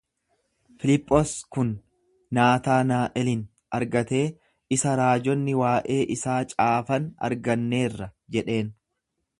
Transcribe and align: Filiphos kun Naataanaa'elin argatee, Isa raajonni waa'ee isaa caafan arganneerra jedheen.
Filiphos 0.83 1.33
kun 1.57 1.67
Naataanaa'elin 2.37 3.43
argatee, 3.81 4.23
Isa 4.79 4.97
raajonni 5.03 5.57
waa'ee 5.61 6.01
isaa 6.17 6.43
caafan 6.57 7.09
arganneerra 7.29 8.11
jedheen. 8.39 8.77